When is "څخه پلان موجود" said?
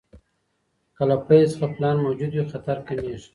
1.51-2.31